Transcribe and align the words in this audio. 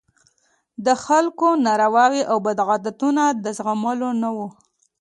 د 0.85 0.87
خلکو 1.05 1.47
نارواوې 1.67 2.21
او 2.31 2.37
بدعتونه 2.47 3.23
د 3.43 3.45
زغملو 3.57 4.09
نه 4.21 4.29
وو. 4.35 4.47